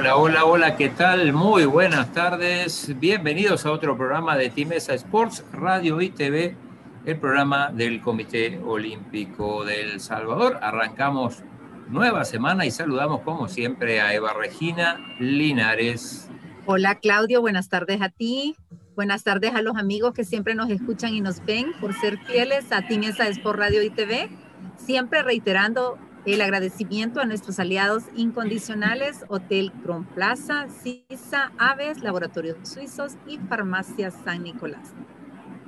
[0.00, 1.34] Hola, hola, hola, ¿qué tal?
[1.34, 2.98] Muy buenas tardes.
[2.98, 6.56] Bienvenidos a otro programa de Timesa Sports, Radio y TV,
[7.04, 10.58] el programa del Comité Olímpico del Salvador.
[10.62, 11.42] Arrancamos
[11.90, 16.30] nueva semana y saludamos como siempre a Eva Regina Linares.
[16.64, 18.56] Hola Claudio, buenas tardes a ti.
[18.96, 22.72] Buenas tardes a los amigos que siempre nos escuchan y nos ven por ser fieles
[22.72, 24.30] a Timesa Sports Radio y TV.
[24.78, 33.16] Siempre reiterando el agradecimiento a nuestros aliados incondicionales, Hotel Cron Plaza, CISA, Aves, Laboratorios Suizos
[33.26, 34.92] y Farmacia San Nicolás.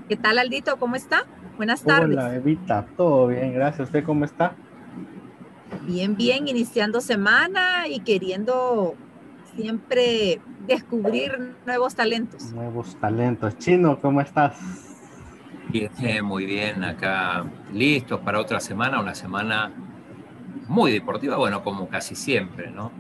[0.09, 0.77] ¿Qué tal, Aldito?
[0.79, 1.25] ¿Cómo está?
[1.57, 2.19] Buenas tardes.
[2.19, 2.87] Hola, Evita.
[2.97, 3.89] Todo bien, gracias.
[3.89, 4.55] ¿Usted cómo está?
[5.87, 8.95] Bien, bien, iniciando semana y queriendo
[9.57, 12.53] siempre descubrir nuevos talentos.
[12.53, 13.57] Nuevos talentos.
[13.59, 14.59] Chino, ¿cómo estás?
[15.71, 19.71] Bien, muy bien, acá listos para otra semana, una semana
[20.69, 22.91] muy deportiva, bueno, como casi siempre, ¿no?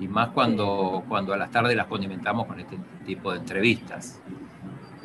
[0.00, 4.20] Y más cuando, cuando a las tardes las condimentamos con este tipo de entrevistas.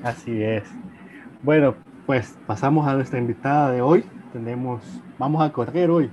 [0.03, 0.63] Así es.
[1.41, 4.03] Bueno, pues pasamos a nuestra invitada de hoy.
[4.31, 4.81] Tenemos,
[5.17, 6.09] vamos a correr hoy.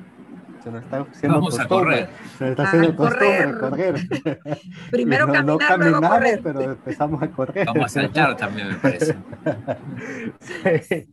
[0.62, 2.09] Se nos está haciendo vamos a correr.
[2.39, 3.59] Se nos está haciendo correr.
[3.59, 3.94] correr.
[4.91, 6.41] Primero no, caminar, no caminamos, correr.
[6.42, 7.67] pero empezamos a correr.
[7.67, 9.17] Vamos a saltar también, me parece.
[10.41, 11.09] sí.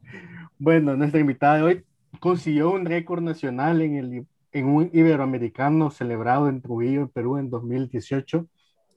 [0.59, 1.85] Bueno, nuestra invitada de hoy
[2.19, 7.49] consiguió un récord nacional en el en un iberoamericano celebrado en Trujillo, en Perú, en
[7.49, 8.47] 2018,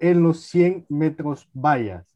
[0.00, 2.06] en los 100 metros vallas.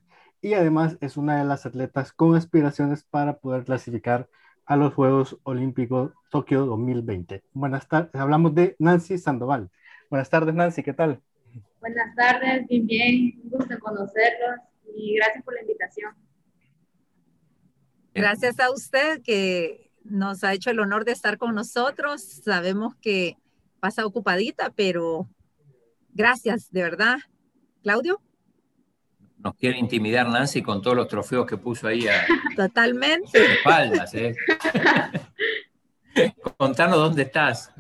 [0.41, 4.29] Y además es una de las atletas con aspiraciones para poder clasificar
[4.67, 7.43] a los Juegos Olímpicos Tokio 2020.
[7.53, 9.71] Buenas tardes, hablamos de Nancy Sandoval.
[10.11, 11.21] Buenas tardes, Nancy, ¿qué tal?
[11.81, 14.61] Buenas tardes, bien, bien, un gusto conocerlos
[14.97, 16.15] y gracias por la invitación.
[18.15, 22.23] Gracias a usted que nos ha hecho el honor de estar con nosotros.
[22.23, 23.37] Sabemos que
[23.81, 25.29] pasa ocupadita, pero
[26.13, 27.17] gracias, de verdad.
[27.83, 28.21] Claudio.
[29.39, 32.25] Nos quiere intimidar Nancy con todos los trofeos que puso ahí a
[32.57, 33.53] Totalmente.
[33.57, 34.15] espaldas.
[34.15, 34.35] ¿eh?
[36.57, 37.73] Contanos dónde estás.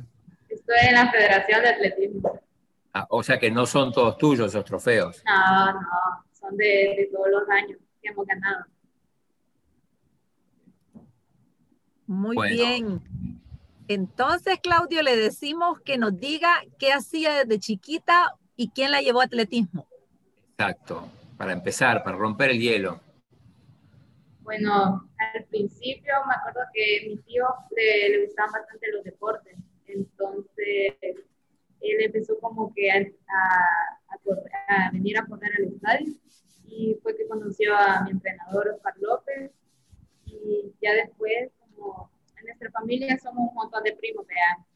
[0.48, 2.40] Estoy en la Federación de Atletismo.
[2.92, 5.22] Ah, o sea que no son todos tuyos esos trofeos.
[5.26, 5.80] No, no,
[6.38, 8.66] son de, de todos los años que hemos ganado.
[12.06, 13.02] Muy bien.
[13.88, 19.20] Entonces, Claudio, le decimos que nos diga qué hacía desde chiquita y quién la llevó
[19.20, 19.86] a atletismo.
[20.56, 23.00] Exacto, para empezar, para romper el hielo.
[24.40, 27.44] Bueno, al principio me acuerdo que mi tío
[27.76, 29.56] le, le gustaban bastante los deportes,
[29.86, 36.14] entonces él empezó como que a, a, a, venir a correr al estadio
[36.66, 39.50] y fue que conoció a mi entrenador Oscar López
[40.26, 41.50] y ya después
[42.84, 44.66] familia somos un montón de primos, vean.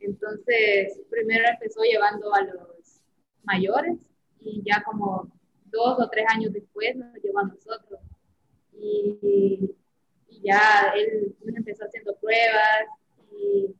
[0.00, 3.00] Entonces, primero empezó llevando a los
[3.42, 3.98] mayores
[4.38, 5.32] y ya como
[5.64, 8.00] dos o tres años después nos llevó a nosotros.
[8.72, 9.70] Y,
[10.42, 12.84] ya él empezó haciendo pruebas
[13.32, 13.74] y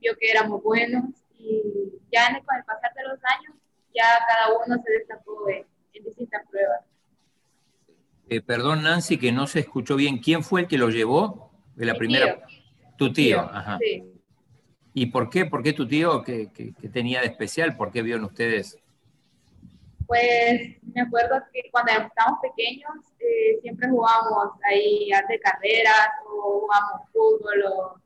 [0.00, 1.04] vio que éramos buenos
[1.38, 3.54] y ya con el pasar de los años
[3.94, 5.64] ya cada uno se destacó en,
[6.04, 6.80] distintas pruebas.
[8.28, 10.18] Eh, perdón, Nancy, que no se escuchó bien.
[10.18, 11.52] ¿Quién fue el que lo llevó?
[11.76, 12.44] De la primera.
[12.98, 13.78] Tu tío, ajá.
[13.80, 14.02] Sí.
[14.92, 15.46] ¿Y por qué?
[15.46, 16.24] ¿Por qué tu tío?
[16.24, 16.50] ¿Qué,
[16.92, 17.76] tenía de especial?
[17.76, 18.76] ¿Por qué vio en ustedes?
[20.08, 27.08] Pues me acuerdo que cuando estábamos pequeños eh, siempre jugábamos ahí arte carreras o jugábamos
[27.12, 28.00] fútbol,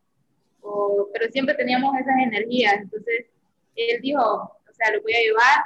[0.60, 2.74] o, pero siempre teníamos esas energías.
[2.74, 3.26] Entonces
[3.74, 5.64] él dijo, o sea, lo voy a llevar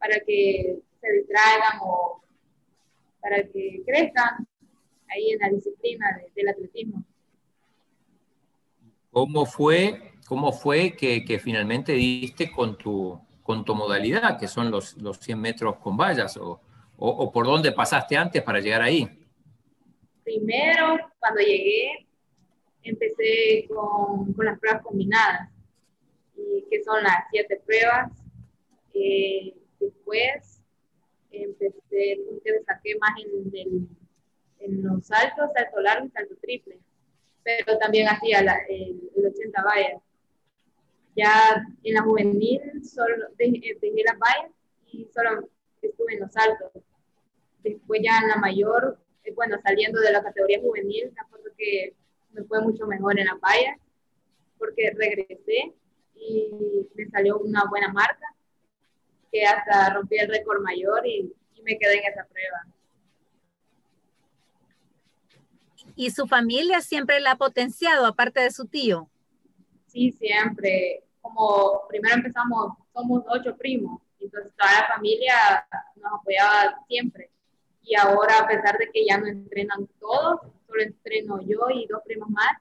[0.00, 2.20] para que se distraigan o
[3.20, 4.48] para que crezcan
[5.08, 7.04] ahí en la disciplina del atletismo.
[9.14, 14.96] ¿Cómo fue, cómo fue que, finalmente diste con tu, con tu modalidad, que son los,
[14.96, 16.36] los 100 metros con vallas?
[16.36, 16.60] O,
[17.32, 19.08] por dónde pasaste antes para llegar ahí?
[20.24, 22.08] Primero, cuando llegué,
[22.82, 25.48] empecé con, las pruebas combinadas,
[26.68, 28.10] que son las siete pruebas.
[28.94, 30.60] Eh, después
[31.30, 33.12] empecé, que saqué más
[33.52, 33.88] en,
[34.58, 36.80] en los saltos, salto largo y salto triple
[37.44, 40.02] pero también hacía el, 80 vallas.
[41.14, 44.50] Ya en la juvenil solo dejé, las vallas
[44.86, 45.48] y solo
[45.80, 46.72] estuve en los saltos.
[47.62, 51.94] Después ya en la mayor, eh, bueno, saliendo de la categoría juvenil, me acuerdo que
[52.32, 53.78] me fue mucho mejor en las vallas
[54.58, 55.72] porque regresé
[56.14, 58.34] y me salió una buena marca
[59.30, 62.66] que hasta rompí el récord mayor y, y me quedé en esa prueba.
[65.96, 69.08] ¿Y su familia siempre la ha potenciado, aparte de su tío?
[69.86, 71.04] Sí, siempre.
[71.20, 75.34] Como primero empezamos, somos ocho primos, Entonces toda la familia
[75.96, 77.30] nos apoyaba siempre.
[77.82, 82.02] Y ahora, a pesar de que ya no entrenan todos, solo entreno yo y dos
[82.04, 82.58] primos más,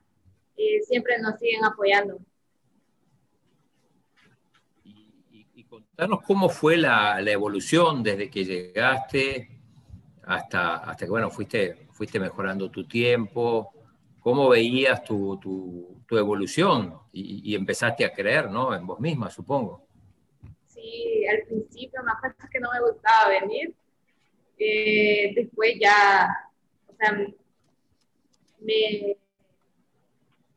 [0.57, 2.19] eh, siempre nos siguen apoyando.
[4.83, 9.49] Y, contanos cómo fue la, la, evolución desde que llegaste
[10.23, 13.71] hasta, hasta que, bueno, fuiste, fuiste mejorando tu tiempo,
[14.19, 18.73] cómo veías tu, tu, tu evolución y, y, empezaste a creer, ¿no?
[18.75, 19.85] En vos misma, supongo.
[20.67, 23.73] Sí, al principio me acuerdo que no me gustaba venir.
[24.57, 26.27] Eh, después ya,
[26.87, 27.11] o sea,
[28.61, 29.17] me,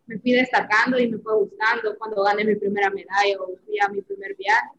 [0.07, 3.89] me fui destacando y me fue gustando cuando gané mi primera medalla o fui a
[3.89, 4.71] mi primer viaje.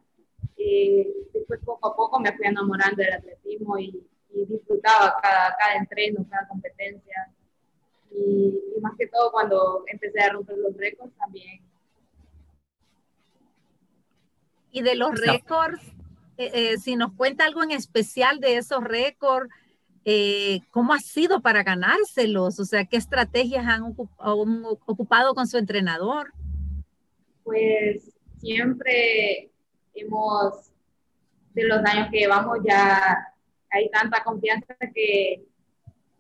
[0.57, 4.01] Eh, después poco a poco me fui enamorando del atletismo y,
[4.33, 7.31] y disfrutaba cada, cada entreno, cada competencia.
[8.11, 11.61] Y, y, más que todo cuando empecé a romper los récords también.
[14.71, 15.81] Y de los récords,
[16.37, 19.49] eh, eh, si nos cuenta algo en especial de esos récords,
[20.05, 22.59] eh, ¿cómo ha sido para ganárselos?
[22.59, 26.31] O sea, ¿qué estrategias han, han ocupado con su entrenador?
[27.43, 29.51] Pues siempre
[29.93, 30.71] hemos,
[31.53, 33.33] de los años que llevamos ya
[33.71, 35.45] hay tanta confianza que,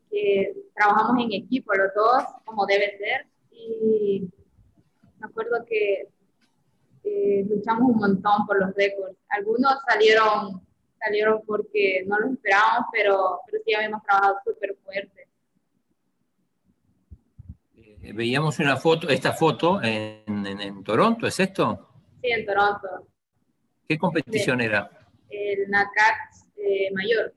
[0.09, 3.27] que, trabajamos en equipo los dos, como debe ser.
[3.51, 4.29] Y
[5.19, 6.07] me acuerdo que
[7.03, 9.17] eh, luchamos un montón por los récords.
[9.29, 10.61] Algunos salieron,
[10.99, 15.27] salieron porque no los esperábamos, pero, pero sí habíamos trabajado súper fuerte.
[17.75, 21.89] Eh, veíamos una foto, esta foto en, en, en, Toronto, ¿es esto?
[22.21, 23.07] Sí, en Toronto.
[23.87, 24.65] ¿Qué competición sí.
[24.65, 24.89] era?
[25.29, 27.33] El NACAT eh, mayor.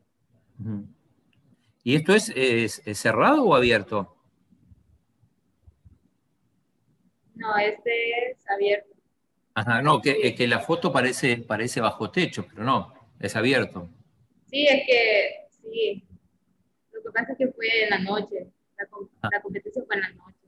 [1.82, 4.17] ¿Y esto es, es, es, cerrado o abierto?
[7.35, 8.91] No, este es abierto.
[9.55, 13.88] Ajá, no, que, es que la foto parece, parece bajo techo, pero no, es abierto.
[14.47, 16.05] Sí, es que, sí.
[16.93, 18.47] Lo que pasa es que fue en la noche,
[18.77, 18.88] la,
[19.23, 19.29] ah.
[19.32, 20.41] la competencia fue en la noche.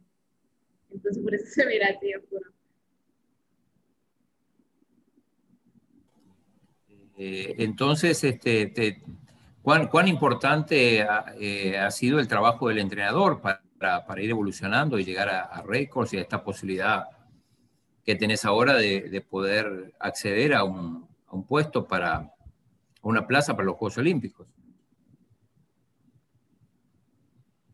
[0.91, 2.51] Entonces por eso se mira así oscuro.
[7.17, 9.03] Eh, entonces, este, te,
[9.63, 14.99] ¿cuán, ¿cuán, importante ha, eh, ha, sido el trabajo del entrenador para, para ir evolucionando
[14.99, 17.07] y llegar a, a récords y a esta posibilidad
[18.05, 22.33] que tenés ahora de, de poder acceder a un, a un, puesto para
[23.03, 24.49] una plaza para los Juegos Olímpicos?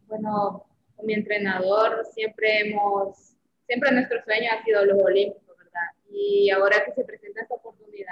[0.07, 3.37] Bueno, con mi entrenador siempre hemos,
[3.67, 5.89] siempre nuestro sueño ha sido los Olímpicos, ¿verdad?
[6.11, 8.09] Y ahora que se presenta esta oportunidad,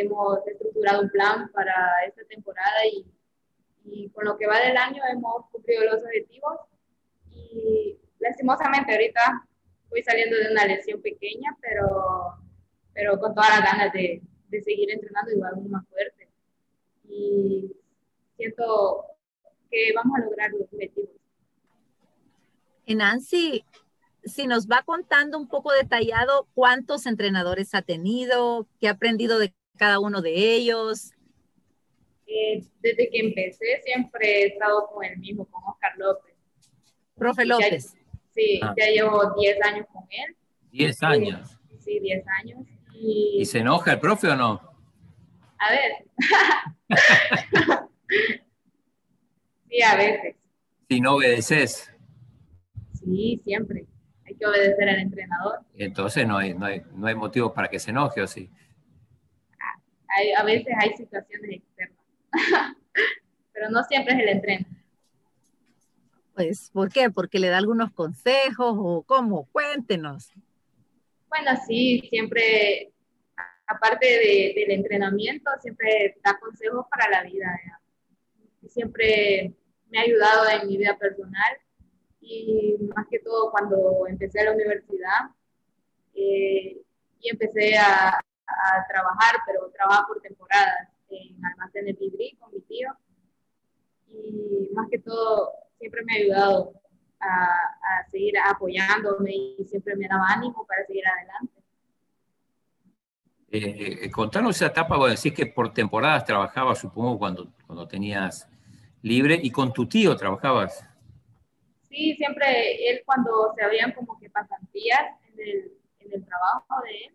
[0.00, 1.74] hemos estructurado un plan para
[2.06, 3.06] esta temporada y,
[3.84, 6.60] y con lo que va del año hemos cumplido los objetivos
[7.30, 9.46] y lastimosamente ahorita
[9.90, 12.34] voy saliendo de una lesión pequeña, pero,
[12.92, 16.28] pero con todas las ganas de, de seguir entrenando y aún más fuerte.
[17.08, 17.70] Y
[18.36, 19.04] siento
[19.70, 21.10] que vamos a lograr los objetivos.
[22.86, 23.64] Y Nancy,
[24.24, 29.54] si nos va contando un poco detallado cuántos entrenadores ha tenido, qué ha aprendido de
[29.76, 31.12] cada uno de ellos.
[32.26, 36.34] Eh, desde que empecé siempre he estado con el mismo, con Oscar López.
[37.16, 37.94] Profe López.
[37.94, 38.00] Ya,
[38.34, 38.74] sí, ah.
[38.76, 40.36] ya llevo 10 años con él.
[40.72, 41.58] 10 años.
[41.78, 42.66] Sí, 10 años.
[42.94, 43.36] Y...
[43.40, 44.60] ¿Y se enoja el profe o no?
[45.58, 45.92] A ver.
[49.68, 50.36] sí, a veces.
[50.88, 51.90] Si no obedeces.
[52.92, 53.86] Sí, siempre.
[54.26, 55.60] Hay que obedecer al entrenador.
[55.74, 58.50] Entonces no hay, no hay, no hay motivos para que se enoje, ¿o sí?
[60.16, 61.98] Hay, a veces hay situaciones externas.
[63.52, 64.66] Pero no siempre es el entreno.
[66.34, 67.10] Pues, ¿por qué?
[67.10, 69.46] ¿Porque le da algunos consejos o cómo?
[69.52, 70.32] Cuéntenos.
[71.28, 72.92] Bueno, sí, siempre,
[73.66, 77.46] aparte de, del entrenamiento, siempre da consejos para la vida.
[77.64, 78.68] ¿ya?
[78.68, 79.54] Siempre
[79.90, 81.56] me ha ayudado en mi vida personal
[82.20, 85.30] y más que todo cuando empecé a la universidad
[86.14, 86.80] eh,
[87.20, 92.90] y empecé a, a, trabajar, pero trabajo por temporadas en almacenes Vibri con mi tío
[94.08, 96.72] y más que todo siempre me ha ayudado
[97.20, 101.54] a, a, seguir apoyándome y siempre me daba ánimo para seguir adelante.
[103.56, 108.48] Eh, contanos esa etapa, vos decís que por temporadas trabajabas, supongo, cuando, cuando tenías
[109.02, 110.84] libre, y con tu tío trabajabas.
[111.88, 117.04] Sí, siempre él cuando se habían como que pasantías en el, en el trabajo de
[117.04, 117.14] él,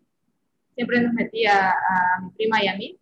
[0.74, 2.98] siempre nos metía a mi prima y a mí,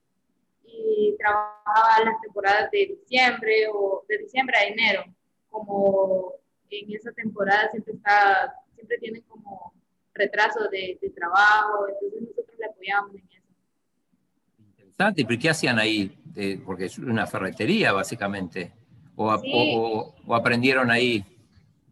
[0.64, 5.04] y trabajaba las temporadas de diciembre o de diciembre a enero
[5.50, 6.34] como
[6.70, 9.72] en esa temporada siempre está, siempre tienen como
[10.14, 14.92] retraso de, de trabajo, entonces nosotros le apoyamos en eso.
[14.96, 16.16] Santi, ¿pero qué hacían ahí?
[16.36, 18.72] Eh, porque es una ferretería, básicamente.
[19.16, 21.24] ¿O, o, aprendieron ahí?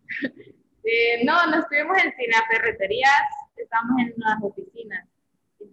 [0.88, 3.11] Eh, no, no estuvimos en, en las ferreterías,
[3.56, 5.04] estamos en unas oficinas.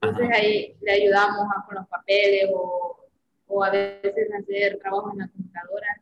[0.04, 3.08] Entonces ahí le ayudamos con los papeles o,
[3.48, 6.02] o, a veces hacer trabajo en la computadora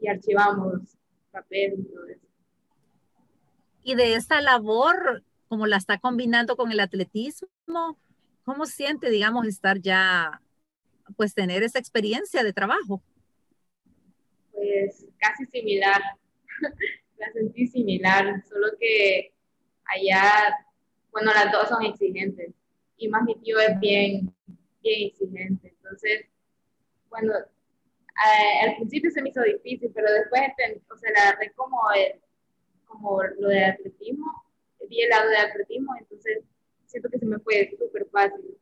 [0.00, 0.96] y archivamos
[1.30, 2.26] papeles y todo eso.
[3.82, 7.98] Y de esta labor, como la está combinando con el atletismo,
[8.44, 10.40] ¿cómo siente, digamos, estar ya,
[11.16, 13.02] pues tener esa experiencia de trabajo?
[14.52, 16.00] Pues casi similar,
[17.18, 19.34] la sentí similar, solo que
[19.84, 20.56] allá,
[21.12, 22.54] bueno, las dos son exigentes
[22.98, 24.34] y más mi tío es bien,
[24.82, 25.68] bien exigente.
[25.68, 26.26] Entonces,
[27.08, 27.32] bueno,
[28.62, 30.42] al principio se me hizo difícil, pero después,
[30.90, 31.78] o sea, la agarré como,
[32.86, 34.44] como lo de atletismo,
[34.88, 36.42] vi el lado de atletismo, entonces
[36.86, 38.56] siento que se me fue súper fácil.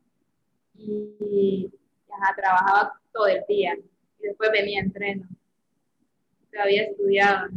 [0.75, 1.71] Y
[2.35, 3.75] trabajaba todo el día
[4.19, 5.27] y después venía a entreno.
[6.51, 7.49] Todavía estudiaba.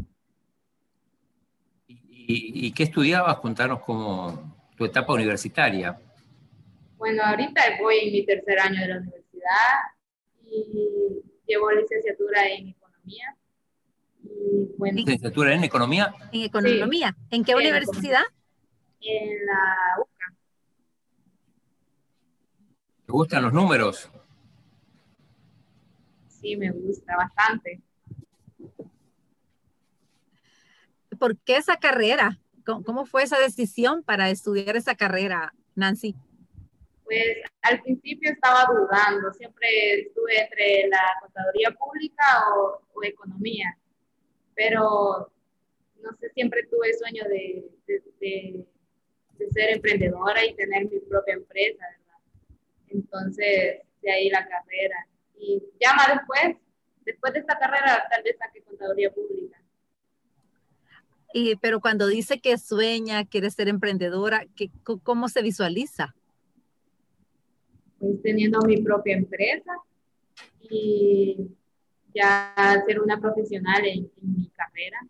[1.86, 3.38] ¿Y, y qué estudiabas?
[3.38, 5.98] Contanos como tu etapa universitaria.
[7.00, 9.72] Bueno, ahorita voy en mi tercer año de la universidad
[10.44, 13.36] y llevo licenciatura en economía.
[14.92, 16.14] ¿Licenciatura en economía?
[16.30, 17.16] En economía.
[17.30, 18.20] ¿En qué universidad?
[19.00, 20.34] En la UCA.
[23.06, 24.10] ¿Te gustan los números?
[26.28, 27.80] Sí, me gusta bastante.
[31.18, 32.38] ¿Por qué esa carrera?
[32.66, 36.14] ¿Cómo fue esa decisión para estudiar esa carrera, Nancy?
[37.10, 43.76] Pues al principio estaba dudando, siempre estuve entre la contaduría pública o, economía,
[44.54, 45.32] pero
[46.02, 47.68] no sé, siempre tuve sueño de,
[48.20, 48.64] de,
[49.50, 52.18] ser emprendedora y tener mi propia empresa, ¿verdad?
[52.88, 55.08] Entonces, de ahí la carrera.
[55.36, 56.58] Y ya más después,
[57.06, 59.60] después de esta carrera, tal vez saque contaduría pública.
[61.32, 64.70] Y, pero cuando dice que sueña, quiere ser emprendedora, ¿qué,
[65.02, 66.14] ¿cómo se visualiza?
[68.00, 69.72] Pues teniendo mi propia empresa
[70.62, 71.50] y
[72.14, 72.54] ya
[72.86, 75.00] ser una profesional en, mi carrera.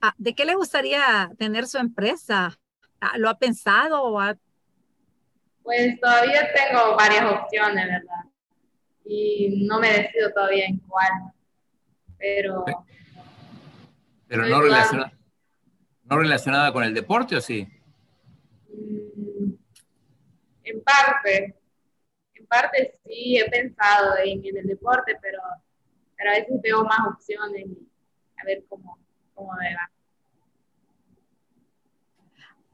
[0.00, 2.58] Ah, ¿De qué le gustaría tener su empresa?
[3.00, 4.20] Ah, ¿Lo ha pensado o
[5.62, 8.24] Pues todavía tengo varias opciones, ¿verdad?
[9.04, 11.10] Y no me decido todavía en cuál.
[12.16, 12.64] Pero...
[14.28, 15.12] Pero no relacionada,
[16.04, 17.66] no relacionada con el deporte o sí?
[20.70, 21.56] En parte,
[22.34, 25.40] en parte sí he pensado en, el deporte, pero,
[26.16, 27.88] pero, a veces veo más opciones y
[28.40, 28.96] a ver cómo,
[29.34, 29.90] cómo me va.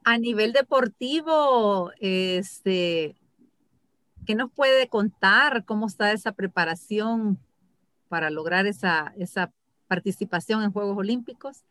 [0.03, 3.15] A nivel deportivo, este,
[4.27, 5.65] ¿qué nos puede contar?
[5.65, 7.39] ¿Cómo está esa preparación
[8.09, 9.51] para lograr esa, esa
[9.87, 11.63] participación en Juegos Olímpicos?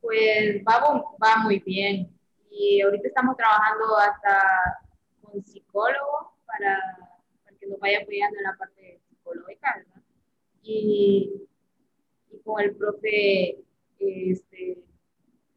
[0.00, 0.80] Pues va,
[1.22, 2.14] va muy bien
[2.56, 4.78] y ahorita estamos trabajando hasta
[5.20, 6.78] con psicólogo para,
[7.58, 10.02] que nos vaya apoyando en la parte psicológica, ¿verdad?
[10.62, 11.48] Y,
[12.30, 13.58] y con el profe
[13.98, 14.84] este,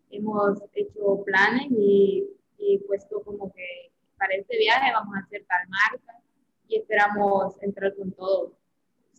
[0.09, 2.27] hemos hecho planes y,
[2.57, 6.19] y puesto como que para este viaje vamos a hacer tal marca
[6.67, 8.57] y esperamos entrar con todo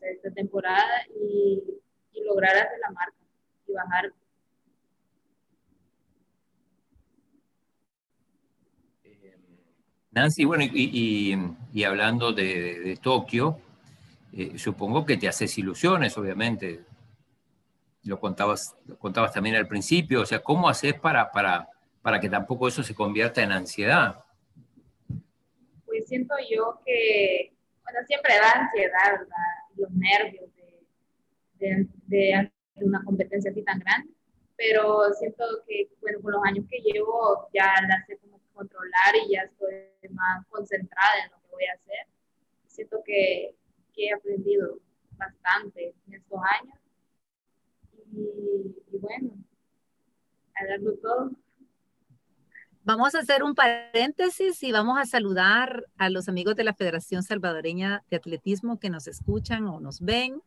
[0.03, 1.63] esta temporada y,
[2.13, 3.17] y lograr hacer la marca
[3.67, 4.13] y bajar
[10.11, 11.35] Nancy, bueno, y,
[11.85, 13.61] hablando de, Tokio,
[14.33, 16.81] eh, supongo que te haces ilusiones, obviamente.
[18.05, 21.69] Lo contabas, lo contabas también al principio, o sea, ¿cómo haces para, para,
[22.01, 24.25] para que tampoco eso se convierta en ansiedad?
[25.85, 29.37] Pues siento yo que, bueno, siempre da ansiedad, ¿verdad?
[29.77, 30.45] Los nervios
[31.59, 34.11] de, de, de una competencia así tan grande,
[34.57, 38.17] pero siento que, bueno, con los años que llevo ya la sé
[38.59, 42.07] controlar y ya estoy más concentrada en lo que voy a hacer.
[42.67, 43.55] Siento que,
[44.01, 44.79] he aprendido
[45.17, 46.79] bastante en estos años
[48.13, 49.33] y, bueno,
[50.55, 51.33] a darlo todo.
[52.85, 57.25] Vamos a hacer un paréntesis y vamos a saludar a los amigos de la Federación
[57.25, 60.43] Salvadoreña de Atletismo que nos escuchan o nos ven.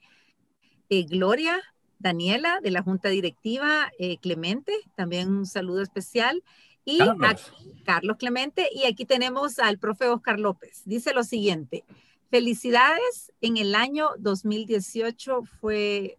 [0.88, 1.62] Eh, Gloria,
[2.00, 6.42] Daniela de la Junta Directiva, eh, Clemente, también un saludo especial.
[6.86, 7.54] Y Carlos.
[7.86, 10.82] Carlos Clemente, y aquí tenemos al profe Oscar López.
[10.86, 11.84] Dice lo siguiente,
[12.30, 16.18] felicidades, en el año 2018 fue,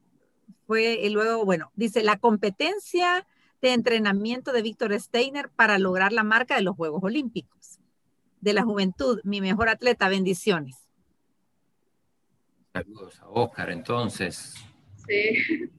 [0.66, 3.26] fue, y luego, bueno, dice, la competencia
[3.60, 7.78] de entrenamiento de Víctor Steiner para lograr la marca de los Juegos Olímpicos.
[8.40, 10.76] De la juventud, mi mejor atleta, bendiciones.
[12.72, 14.54] Saludos a Oscar, entonces.
[15.06, 15.70] Sí.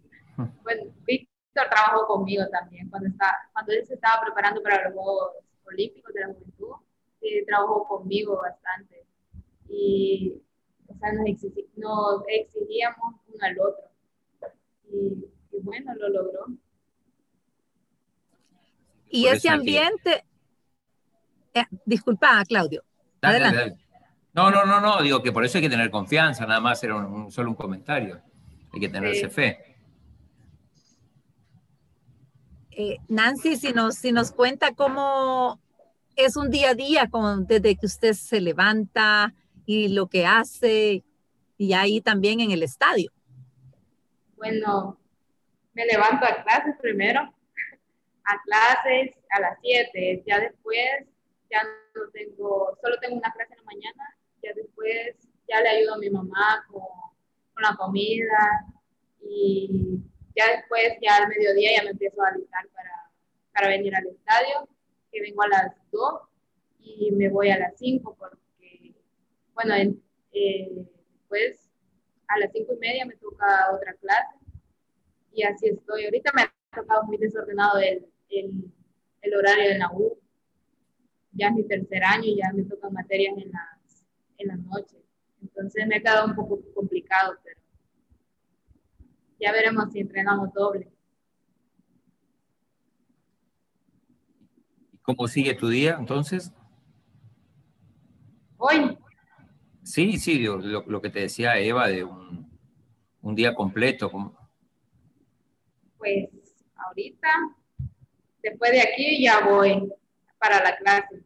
[0.63, 0.85] Bueno,
[1.53, 5.33] Víctor trabajó conmigo también cuando, estaba, cuando él se estaba preparando para los Juegos
[5.65, 6.75] Olímpicos de la Juventud.
[7.21, 9.05] Sí, trabajó conmigo bastante.
[9.69, 10.41] Y,
[10.87, 13.85] o sea, nos, exigíamos uno al otro.
[14.91, 15.29] Y,
[15.61, 16.45] bueno, lo logró.
[19.09, 20.25] Y ese ambiente,
[21.53, 22.83] eh, disculpa, Claudio.
[23.21, 23.77] adelante.
[24.33, 26.95] No, no, no, no, digo que por eso hay que tener confianza, nada más era
[26.95, 28.19] un, solo un comentario.
[28.73, 29.72] Hay que tenerse fe.
[32.75, 35.59] Eh, Nancy, si nos, si nos cuenta cómo
[36.15, 39.33] es un día a día con, desde que usted se levanta
[39.65, 41.03] y lo que hace
[41.57, 43.11] y ahí también en el estadio.
[44.35, 44.99] Bueno,
[45.73, 47.21] me levanto a clases primero,
[48.25, 51.07] a clases a las 7, ya después
[51.49, 55.15] ya no tengo, solo tengo una clase en la mañana ya después
[55.47, 56.81] ya le ayudo a mi mamá con,
[57.53, 58.65] con la comida
[59.21, 60.01] y
[60.35, 63.11] ya después, ya al mediodía ya me empiezo a alistar para,
[63.53, 64.67] para venir al estadio,
[65.11, 66.21] que vengo a las 2
[66.79, 68.93] y me voy a las 5 porque,
[69.53, 69.75] bueno,
[70.31, 71.69] eh, después
[72.27, 74.37] a las 5 y media me toca otra clase
[75.31, 76.05] y así estoy.
[76.05, 78.51] Ahorita me ha tocado muy desordenado el, el,
[79.21, 80.17] el horario de la U.
[81.31, 83.73] Ya es mi tercer año y ya me tocan materias en la
[84.37, 84.97] en la noche.
[85.41, 87.59] Entonces me ha quedado un poco complicado, pero
[89.43, 90.89] ya veremos si entrenamos doble.
[95.01, 96.53] ¿Cómo sigue tu día entonces?
[98.57, 98.97] Hoy.
[99.83, 102.49] Sí, sí, lo, lo que te decía Eva de un,
[103.21, 104.09] un día completo.
[105.97, 106.29] Pues
[106.75, 107.27] ahorita,
[108.41, 109.91] después de aquí ya voy
[110.39, 111.25] para la clase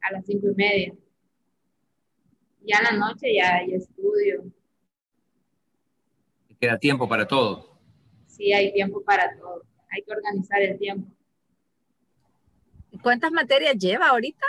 [0.00, 0.94] a las cinco y media
[2.64, 4.44] ya en la noche ya, hay estudio.
[6.62, 7.76] ¿Queda tiempo para todo?
[8.28, 9.64] Sí, hay tiempo para todo.
[9.90, 11.10] Hay que organizar el tiempo.
[13.02, 14.46] ¿Cuántas materias lleva ahorita?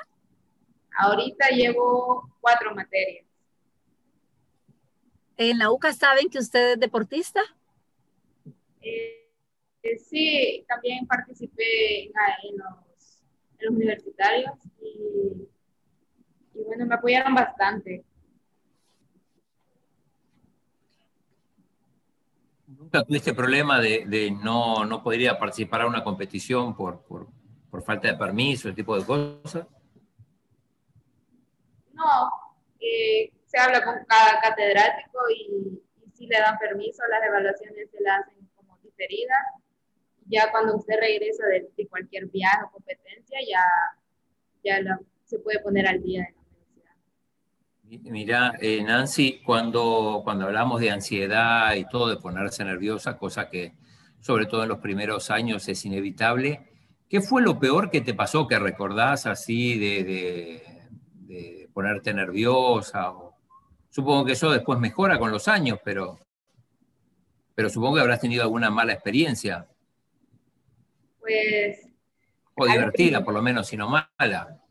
[0.95, 3.25] Ahorita llevo cuatro materias.
[5.37, 7.41] ¿En la UCA saben que usted es deportista?
[8.81, 9.31] Eh,
[9.81, 12.11] eh, sí, también participé en,
[12.57, 13.23] los,
[13.57, 15.47] en los universitarios y
[16.53, 18.03] y bueno, me apoyaron bastante.
[22.93, 27.01] ¿Nunca tuviste problema de, de no, no poder ir a participar a una competición por,
[27.01, 29.65] por, falta de permiso, ese tipo de cosas?
[31.91, 32.29] No,
[32.79, 35.81] eh, se habla con cada catedrático y,
[36.13, 39.39] si le dan permiso, las evaluaciones se las hacen como diferidas.
[40.27, 43.63] Ya cuando usted regresa de, cualquier viaje o competencia, ya,
[44.63, 46.27] ya se puede poner al día.
[48.01, 53.73] Mira, eh, Nancy, cuando, cuando hablamos de ansiedad y todo, de ponerse nerviosa, cosa que
[54.19, 56.71] sobre todo en los primeros años es inevitable,
[57.09, 63.13] ¿qué fue lo peor que te pasó que recordás así de, de, ponerte nerviosa?
[63.89, 66.19] supongo que eso después mejora con los años, pero,
[67.53, 69.67] pero supongo que habrás tenido alguna mala experiencia.
[71.19, 71.89] Pues...
[72.55, 74.62] O divertida, por lo menos, si no mala.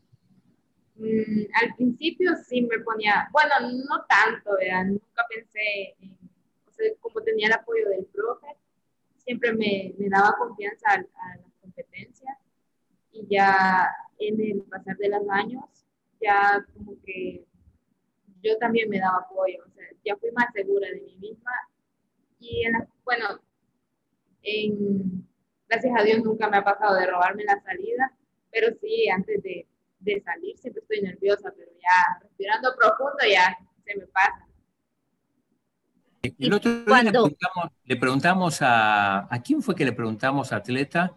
[0.95, 4.51] Mm, al principio sí me ponía, bueno, no tanto,
[4.85, 6.17] nunca pensé, en,
[6.67, 8.47] o sea, como tenía el apoyo del profe,
[9.17, 11.07] siempre me, me daba confianza a, las
[11.61, 12.37] competencias
[13.11, 15.63] y ya en el pasar de los años,
[16.21, 17.43] ya como que
[18.43, 21.51] yo también me daba apoyo, o sea, ya fui más segura de mí misma
[22.39, 23.41] y en bueno,
[24.43, 25.27] en,
[25.67, 28.13] gracias a Dios nunca me ha pasado de robarme la salida,
[28.51, 29.67] pero sí antes de
[30.03, 34.47] de salir siempre estoy nerviosa, pero ya respirando profundo ya se me pasa.
[36.39, 37.11] El otro día
[37.83, 41.13] le preguntamos, a, ¿a quién fue que le preguntamos atleta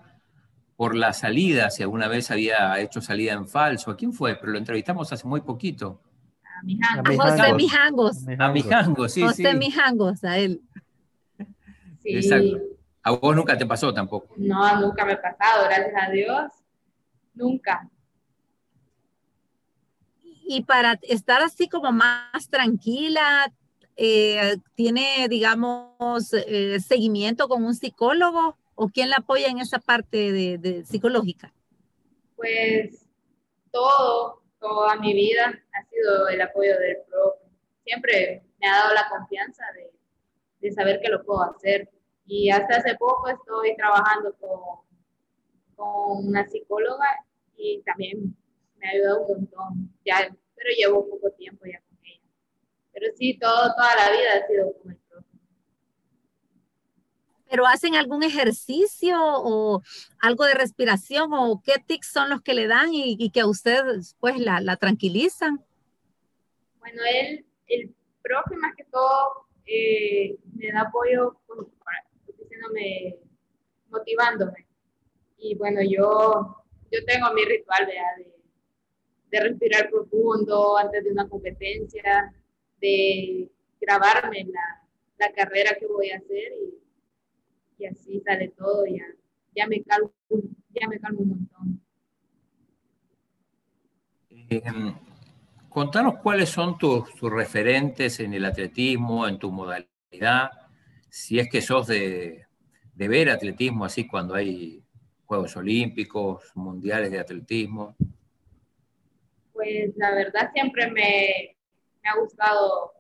[0.75, 3.93] por la salida, si alguna vez había hecho salida en falso?
[3.93, 4.35] ¿A quién fue?
[4.35, 6.03] Pero lo entrevistamos hace muy poquito.
[6.43, 7.19] A Mijangos.
[7.19, 8.17] A José Mijangos.
[8.39, 10.61] A Mijangos, sí, José Mijangos, a él.
[12.03, 12.17] Sí.
[12.17, 12.59] Exacto.
[13.03, 14.35] A vos nunca te pasó tampoco.
[14.37, 16.53] No, nunca me ha pasado, gracias a Dios.
[17.35, 17.89] Nunca
[20.47, 23.53] y para estar así como más tranquila,
[23.97, 30.33] eh, ¿tiene, digamos, eh, seguimiento con un psicólogo o quién la apoya en esa parte
[30.33, 31.53] de, psicológica?
[32.37, 33.05] Pues
[33.73, 37.47] todo, toda mi vida ha sido el apoyo del profe.
[37.85, 41.89] Siempre me ha dado la confianza de, saber que lo puedo hacer.
[42.25, 44.61] Y hasta hace poco estoy trabajando con,
[45.77, 47.07] con una psicóloga
[47.57, 48.37] y también
[48.87, 52.23] me ha ayudado un montón, ya, pero llevo poco tiempo ya con ella.
[52.93, 55.27] Pero sí, todo, toda la vida ha sido con el profe.
[57.51, 59.83] ¿Pero hacen algún ejercicio o
[60.21, 63.83] algo de respiración o qué tics son los que le dan y, que a usted
[64.19, 65.65] pues la, la tranquilizan?
[66.79, 71.69] Bueno, él, el profe más que todo eh, me da apoyo pues,
[72.39, 73.17] diciéndome,
[73.89, 74.67] motivándome.
[75.39, 78.36] Y bueno, yo, yo tengo mi ritual de,
[79.37, 82.35] de respirar profundo antes de una competencia,
[82.81, 84.83] de grabarme la,
[85.19, 86.53] la carrera que voy a hacer
[87.79, 89.05] y, y así sale todo, ya,
[89.55, 90.13] ya, me calmo,
[90.71, 91.81] ya me calmo un montón.
[94.31, 94.63] Eh,
[95.69, 100.51] contanos cuáles son tus, tus, referentes en el atletismo, en tu modalidad,
[101.11, 102.47] si es que sos de,
[102.95, 104.83] de ver atletismo así cuando hay
[105.25, 107.97] Juegos Olímpicos, Mundiales de Atletismo.
[109.57, 111.57] Pues la verdad siempre me,
[112.03, 112.93] me ha gustado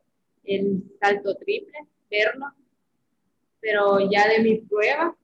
[0.43, 1.79] el salto triple,
[2.11, 2.47] verlo,
[3.61, 5.15] pero ya de mi prueba,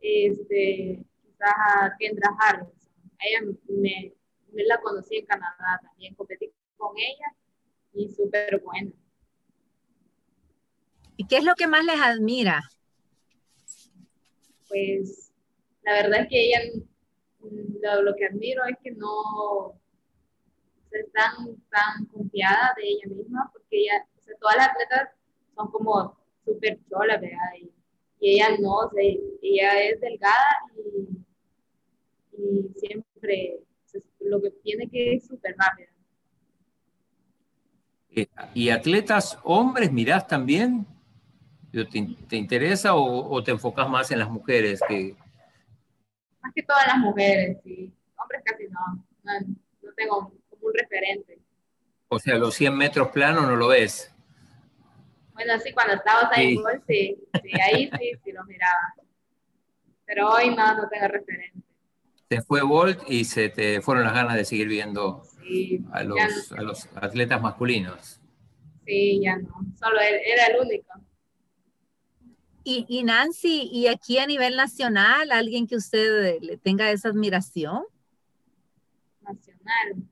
[0.00, 2.72] este, quizás a Kendra Harrison.
[3.18, 4.14] Ella me,
[4.52, 7.34] me, la conocí en Canadá también, competí con ella
[7.92, 8.90] y súper buena.
[11.18, 12.62] ¿Y qué es lo que más les admira?
[14.66, 15.30] Pues
[15.82, 16.60] la verdad es que ella,
[17.82, 19.78] lo, lo que admiro es que no,
[21.00, 25.08] están tan confiada de ella misma, porque ella, o sea, todas las atletas
[25.54, 27.38] son como súper cholas, ¿verdad?
[27.60, 27.70] Y,
[28.20, 29.02] ella no, o sea,
[29.42, 33.60] ella es delgada y, y siempre
[34.20, 35.88] lo que tiene que es súper rápida.
[38.16, 40.86] Eh, ¿Y atletas hombres mirás también?
[41.72, 44.80] ¿Te, te interesa o, o, te enfocas más en las mujeres?
[44.88, 45.16] Que...
[46.40, 47.92] Más que todas las mujeres, sí.
[48.16, 49.04] Hombres casi no.
[49.24, 49.32] No,
[49.82, 50.32] no tengo
[50.64, 51.38] un referente.
[52.08, 54.14] O sea, los 100 metros planos no lo ves.
[55.32, 57.16] Bueno, sí, cuando estabas ahí, sí.
[57.42, 58.94] sí, ahí sí, sí lo miraba.
[60.06, 61.58] Pero hoy no, no tengo referente.
[62.28, 65.22] Se fue Bolt y se te fueron las ganas de seguir viendo
[65.92, 68.20] a, los, a, los, atletas masculinos.
[68.86, 70.92] Sí, ya no, solo él, era el único.
[72.62, 77.84] Y, y, Nancy, ¿y aquí a nivel nacional, alguien que usted le tenga esa admiración?
[79.20, 80.08] Nacional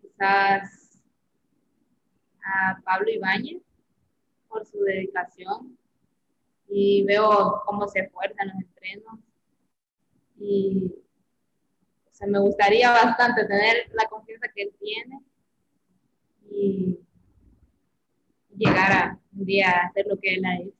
[0.00, 1.02] quizás
[2.44, 3.62] a Pablo Ibáñez
[4.48, 5.76] por su dedicación
[6.68, 9.18] y veo cómo se esfuerza en los entrenos
[10.38, 10.92] y
[12.18, 15.20] o me gustaría bastante tener la confianza que él tiene
[16.50, 16.98] y
[18.56, 20.72] llegar a un día a hacer lo que él ha hecho.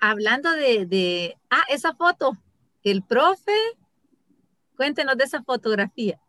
[0.00, 2.36] Hablando de, de, ah, esa foto,
[2.82, 3.56] el profe,
[4.76, 6.20] cuéntenos de esa fotografía.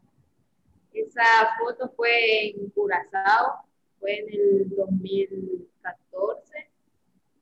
[1.10, 3.64] Esa foto fue en Curazao,
[4.00, 6.70] fue en el 2014,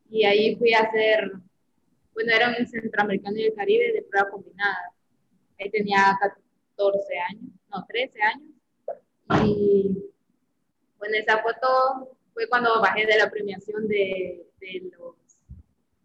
[0.09, 1.33] y ahí fui a hacer,
[2.13, 4.93] bueno, era un centroamericano y el Caribe de prueba combinada.
[5.59, 8.51] Ahí tenía 14 años, no, 13 años,
[9.45, 9.97] y
[10.97, 15.15] bueno, esa foto fue cuando bajé de la premiación de, de los,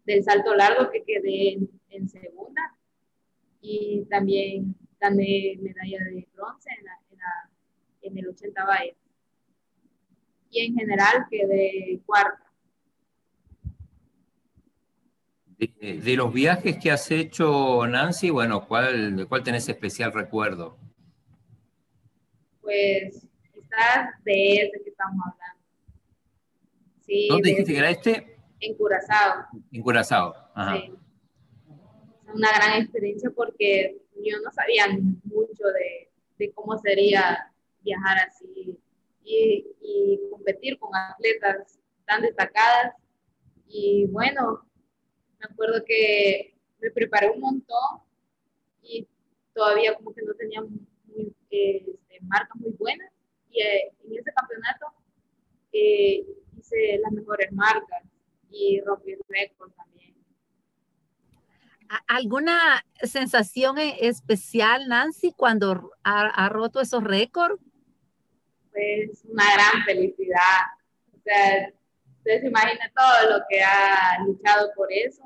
[0.03, 2.75] del salto largo que quedé en, en segunda,
[3.61, 7.19] y también gané medalla de bronce en la, en
[8.03, 8.95] el 80 Valle.
[10.49, 12.43] Y en general quedé cuarta.
[15.57, 20.77] De, los viajes que has hecho, Nancy, bueno, ¿cuál, ¿de cuál tenés especial recuerdo?
[22.61, 25.61] Pues quizás de ese que estamos hablando.
[27.05, 28.37] Sí, ¿Dónde dijiste que era este?
[28.59, 29.45] En Curazao.
[29.71, 30.35] En Curazao,
[30.73, 30.93] Sí.
[32.33, 34.87] Una gran experiencia porque yo no sabía
[35.23, 37.52] mucho de, de cómo sería
[37.83, 38.77] viajar así
[39.23, 42.95] y, competir con atletas tan destacadas.
[43.67, 44.67] Y bueno,
[45.39, 48.01] me acuerdo que me preparé un montón
[48.81, 49.07] y
[49.53, 50.61] todavía como que no tenía
[51.15, 51.85] este,
[52.21, 53.09] marcas muy buenas.
[53.49, 54.87] Y eh, en ese campeonato
[55.71, 56.25] eh,
[56.57, 58.03] hice las mejores marcas
[58.49, 60.15] y rompí récord también.
[62.07, 67.59] ¿Alguna sensación e-, especial, Nancy, cuando ha, ha roto esos récords?
[68.73, 70.63] Pues una gran felicidad.
[71.13, 71.71] O sea,
[72.17, 75.23] usted se imagina todo lo que ha luchado por eso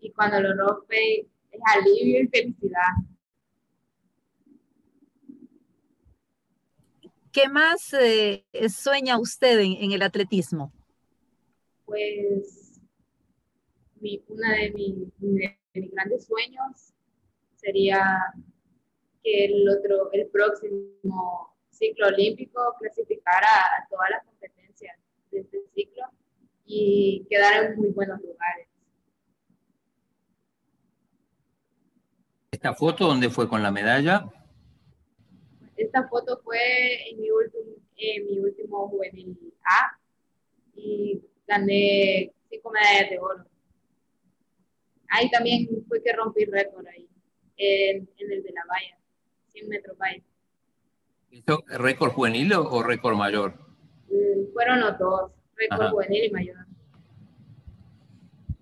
[0.00, 1.20] y cuando lo rompe
[1.50, 2.92] es alivio y felicidad.
[7.32, 10.72] ¿Qué más eh, sueña usted en, el atletismo?
[11.84, 12.80] Pues
[14.00, 14.70] mi, una de,
[15.18, 16.94] de, mis grandes sueños
[17.56, 18.18] sería
[19.22, 24.96] que el otro, el próximo ciclo olímpico clasificara a todas las competencias
[25.30, 26.04] de este ciclo
[26.64, 28.68] y quedar en muy buenos lugares.
[32.50, 34.26] ¿Esta foto dónde fue con la medalla?
[35.76, 39.98] Esta foto fue en mi último, en mi último juvenil A
[40.74, 43.44] y gané cinco medallas de oro.
[45.08, 47.06] Ahí también fue que rompí récord ahí,
[47.56, 48.98] en, el de la valla,
[49.52, 50.22] 100 metros valla.
[51.30, 53.54] ¿Esto récord juvenil o, récord mayor?
[54.08, 56.56] Mm, fueron los dos, récord juvenil y mayor.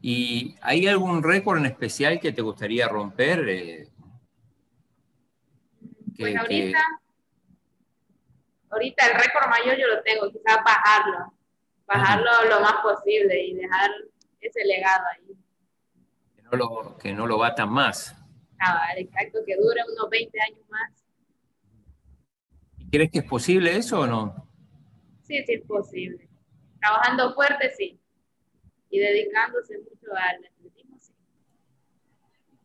[0.00, 3.48] ¿Y hay algún récord en especial que te gustaría romper?
[3.48, 3.88] Eh,
[6.18, 6.78] pues ahorita,
[8.70, 11.32] ahorita el récord mayor yo lo tengo, quizás bajarlo,
[11.86, 13.90] bajarlo lo más posible y dejar
[14.40, 15.36] ese legado ahí.
[16.36, 18.14] Que no lo, que no lo batan más.
[18.58, 21.03] Nada, exacto, que dure unos 20 años más.
[22.94, 24.48] ¿Y crees que es posible eso o no?
[25.24, 26.28] Sí, sí es posible.
[26.80, 27.98] Trabajando fuerte, sí.
[28.88, 31.12] Y dedicándose mucho al atletismo, sí.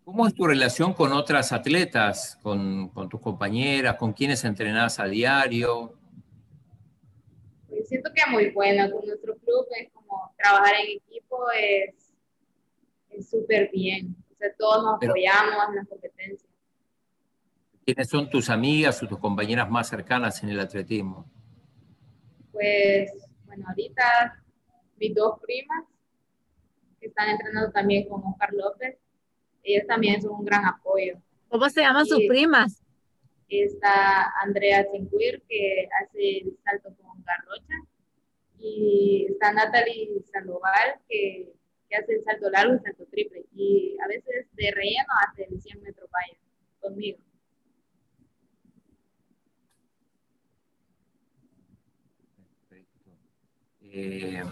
[0.03, 5.05] ¿Cómo es tu relación con otras atletas, con, con tus compañeras, con quienes entrenás a
[5.05, 5.97] diario?
[7.85, 13.71] siento que es muy buena con nuestro club, es como trabajar en equipo, es súper
[13.71, 14.15] bien.
[14.31, 16.48] O sea, todos nos apoyamos en las competencias.
[17.89, 21.25] ¿Quiénes son tus amigas o tus compañeras más cercanas en el atletismo?
[22.51, 23.11] Pues,
[23.47, 24.43] bueno, ahorita
[24.97, 25.85] mis dos primas,
[26.99, 28.95] que están entrenando también con Oscar López,
[29.63, 31.17] ellas también son un gran apoyo.
[31.47, 32.83] ¿Cómo se llaman sus primas?
[33.47, 37.73] Está Andrea Sinquir, que hace el salto con Garrocha.
[38.59, 41.55] Y está Natalie Sandoval, que,
[41.89, 43.45] que hace el salto largo y el salto triple.
[43.55, 46.37] Y a veces de relleno hace el 100 metros vaya
[46.81, 47.17] conmigo.
[53.81, 54.43] Eh,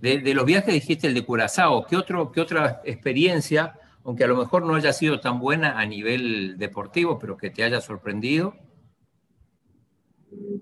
[0.00, 4.28] de, de, los viajes dijiste el de Curazao, ¿qué, otro, ¿qué otra experiencia aunque a
[4.28, 8.54] lo mejor no haya sido tan buena a nivel deportivo, pero que te haya sorprendido?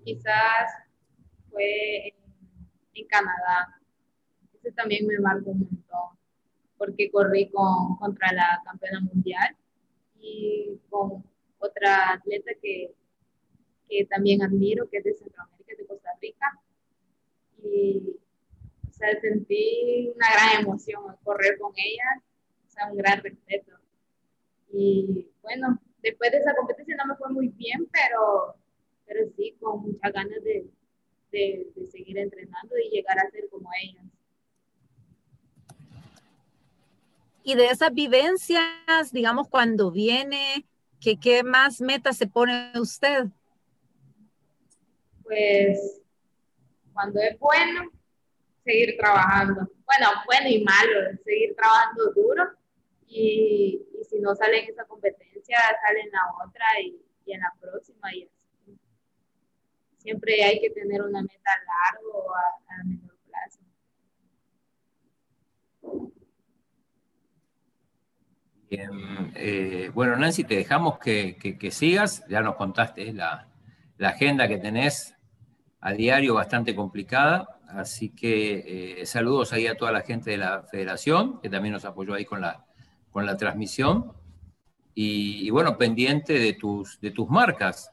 [0.05, 0.71] Quizás
[1.51, 2.09] fue
[2.95, 3.81] en, Canadá.
[4.55, 6.19] Ese también me marcó un montón,
[6.77, 9.57] porque corrí con, contra la campeona mundial
[10.19, 11.25] y con
[11.59, 12.93] otra atleta que,
[13.89, 16.61] que también admiro, que es de Centroamérica, de Costa Rica.
[17.63, 18.17] Y
[18.89, 22.23] o sea, sentí una gran emoción al correr con ella
[22.87, 23.73] un gran respeto.
[24.73, 28.55] Y bueno, después de esa competencia no me fue muy bien, pero,
[29.07, 30.67] pero sí, con muchas ganas de,
[31.33, 34.05] de, seguir entrenando y llegar a ser como ellas.
[37.43, 40.67] Y de esas vivencias, digamos, cuando viene,
[41.01, 43.27] ¿qué, qué más metas se pone usted?
[45.23, 46.03] Pues
[46.99, 47.93] cuando es bueno,
[48.65, 49.71] seguir trabajando.
[49.87, 52.43] Bueno, bueno y malo, seguir trabajando duro
[53.07, 58.13] y, si no sale en esa competencia, sale en la otra y, en la próxima
[58.13, 58.81] y así.
[59.99, 63.61] Siempre hay que tener una meta a largo o a, menor plazo.
[68.69, 72.27] Bien, eh, bueno, Nancy, te dejamos que, sigas.
[72.29, 73.47] Ya nos contaste la,
[73.99, 75.18] la, agenda que tenés
[75.81, 77.61] a diario bastante complicada.
[77.69, 81.85] Así que eh, saludos ahí a toda la gente de la federación, que también nos
[81.85, 82.65] apoyó ahí con la,
[83.11, 84.13] con la transmisión
[85.01, 87.93] y, bueno, pendiente de tus, de tus marcas.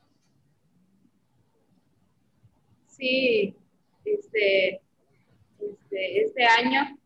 [2.87, 3.55] Sí,
[4.03, 4.81] este,
[5.59, 6.97] este, este año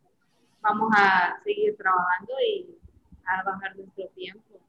[0.62, 2.78] vamos a seguir trabajando y
[3.26, 4.62] a bajar nuestro tiempo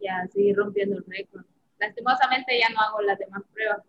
[0.00, 1.44] y a seguir rompiendo el récord.
[1.78, 3.82] Lastimosamente ya no hago las demás pruebas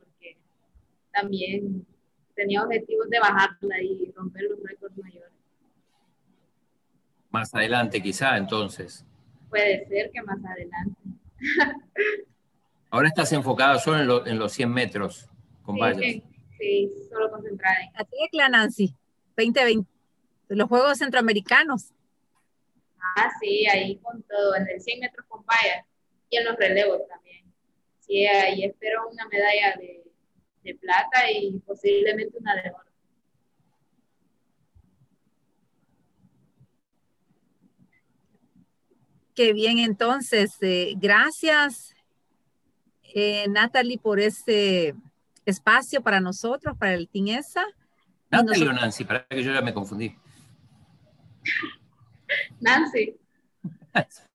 [1.19, 1.85] también
[2.35, 5.31] tenía objetivos de bajarla y romper los récords mayores.
[7.29, 9.05] Más adelante quizá, entonces.
[9.49, 10.99] Puede ser que más adelante.
[12.89, 15.29] Ahora estás enfocada solo en, los 100 metros
[15.63, 16.23] con sí, vallas.
[16.57, 17.93] Sí, solo concentrada en...
[17.93, 18.95] La tecla, Nancy,
[19.35, 19.89] 2020,
[20.49, 21.91] los Juegos Centroamericanos.
[22.99, 25.85] Ah, sí, ahí con todo, en el 100 metros con vallas
[26.29, 27.45] y en los relevos también.
[27.99, 30.06] Sí, ahí espero una medalla de,
[30.67, 32.83] de plata y posiblemente una de oro.
[39.33, 41.93] Qué bien, entonces, eh, gracias,
[43.13, 44.95] eh, Natalie, por este
[45.45, 47.63] espacio para nosotros, para el TINESA.
[48.29, 50.15] Natalie o Nancy, para que yo ya me confundí.
[52.59, 53.15] Nancy.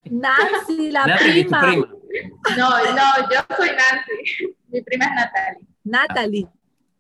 [0.04, 1.60] Nancy, la prima.
[1.60, 1.88] prima.
[2.56, 4.56] No, no, yo soy Nancy.
[4.68, 5.61] Mi prima es Natalie.
[5.84, 6.48] Natalie.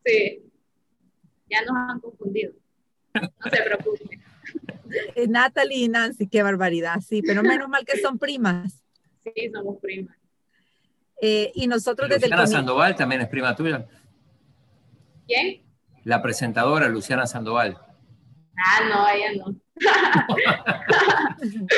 [0.04, 0.42] Sí.
[1.48, 2.52] Ya nos han confundido.
[3.14, 4.20] No se preocupe.
[5.14, 8.82] Eh, Natalie y Nancy, qué barbaridad, sí, pero menos mal que son primas.
[9.22, 10.16] Sí, somos primas.
[11.20, 13.86] Eh, y nosotros desde el Sandoval también es prima tuya.
[15.26, 15.62] ¿Quién?
[16.04, 17.78] La presentadora Luciana Sandoval.
[18.56, 19.54] Ah, no, ella no.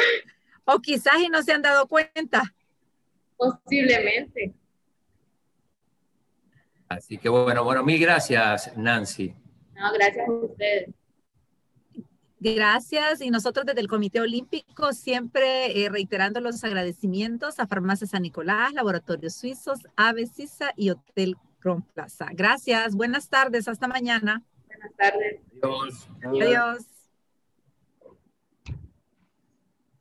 [0.66, 2.42] O quizás y no se han dado cuenta.
[3.36, 4.54] Posiblemente.
[6.94, 9.34] Así que bueno, bueno, mil gracias, Nancy.
[9.74, 10.90] No, gracias a ustedes.
[12.40, 13.22] Gracias.
[13.22, 18.74] Y nosotros desde el Comité Olímpico siempre eh, reiterando los agradecimientos a Farmacia San Nicolás,
[18.74, 20.28] Laboratorios Suizos, Ave
[20.76, 22.28] y Hotel Cron Plaza.
[22.32, 22.94] Gracias.
[22.94, 23.66] Buenas tardes.
[23.66, 24.42] Hasta mañana.
[24.66, 25.40] Buenas tardes.
[25.62, 26.08] Adiós.
[26.22, 26.93] Adiós.